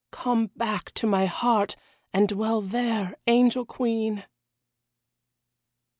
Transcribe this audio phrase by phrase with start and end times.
[0.09, 1.75] Come back to my heart,
[2.11, 4.23] and dwell there, Angel Queen!"